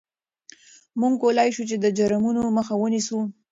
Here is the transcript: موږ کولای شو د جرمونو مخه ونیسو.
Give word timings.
موږ 0.99 1.13
کولای 1.21 1.49
شو 1.55 1.63
د 1.83 1.87
جرمونو 1.97 2.41
مخه 2.57 2.73
ونیسو. 2.77 3.19